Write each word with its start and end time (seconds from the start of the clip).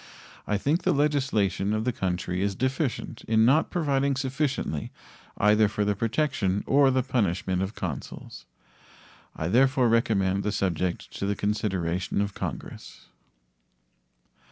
I 0.47 0.57
think 0.57 0.81
the 0.81 0.93
legislation 0.95 1.73
of 1.73 1.83
the 1.85 1.91
country 1.93 2.41
is 2.41 2.55
deficient 2.55 3.23
in 3.27 3.45
not 3.45 3.69
providing 3.69 4.15
sufficiently 4.15 4.91
either 5.37 5.67
for 5.67 5.85
the 5.85 5.95
protection 5.95 6.63
or 6.65 6.89
the 6.89 7.03
punishment 7.03 7.61
of 7.61 7.75
consuls. 7.75 8.47
I 9.35 9.47
therefore 9.47 9.89
recommend 9.89 10.41
the 10.41 10.51
subject 10.51 11.11
to 11.19 11.27
the 11.27 11.35
consideration 11.35 12.19
of 12.19 12.33
Congress. 12.33 13.09